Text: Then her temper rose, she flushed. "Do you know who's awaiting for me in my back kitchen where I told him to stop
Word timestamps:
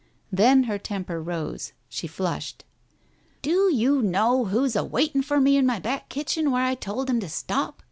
Then 0.31 0.63
her 0.63 0.79
temper 0.79 1.21
rose, 1.21 1.73
she 1.87 2.07
flushed. 2.07 2.65
"Do 3.43 3.71
you 3.71 4.01
know 4.01 4.45
who's 4.45 4.75
awaiting 4.75 5.21
for 5.21 5.39
me 5.39 5.57
in 5.57 5.65
my 5.67 5.77
back 5.77 6.09
kitchen 6.09 6.49
where 6.49 6.65
I 6.65 6.73
told 6.73 7.07
him 7.07 7.19
to 7.19 7.29
stop 7.29 7.79